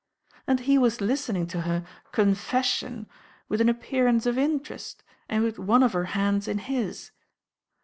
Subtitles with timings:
[0.47, 3.05] And he was listening to her "confession"
[3.47, 7.11] with an appearance of interest, and with one of her hands in his.